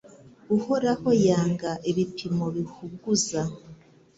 [0.57, 3.41] Uhoraho yanga ibipimo bihuguza